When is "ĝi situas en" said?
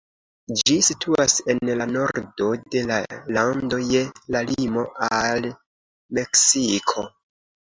0.59-1.69